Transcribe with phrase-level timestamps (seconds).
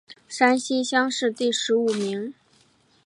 [0.27, 2.33] 山西乡试第十五名。